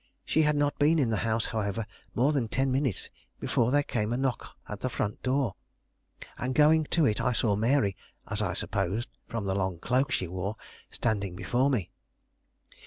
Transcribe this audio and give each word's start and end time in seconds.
She 0.25 0.41
had 0.41 0.55
not 0.55 0.79
been 0.79 0.97
in 0.97 1.11
the 1.11 1.17
house, 1.17 1.45
however, 1.45 1.85
more 2.15 2.31
than 2.33 2.47
ten 2.47 2.71
minutes, 2.71 3.11
before 3.39 3.69
there 3.69 3.83
came 3.83 4.11
a 4.11 4.17
knock 4.17 4.55
at 4.67 4.79
the 4.79 4.89
front 4.89 5.21
door; 5.21 5.53
and 6.39 6.55
going 6.55 6.85
to 6.85 7.05
it 7.05 7.21
I 7.21 7.33
saw 7.33 7.55
Mary, 7.55 7.95
as 8.27 8.41
I 8.41 8.53
supposed, 8.53 9.09
from 9.27 9.45
the 9.45 9.53
long 9.53 9.77
cloak 9.77 10.11
she 10.11 10.27
wore, 10.27 10.55
standing 10.89 11.35
before 11.35 11.69
me. 11.69 11.91